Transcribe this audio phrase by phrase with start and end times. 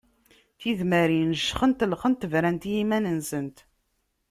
[0.59, 3.57] Tidmarin jxent lxent brant i yiman-nsent.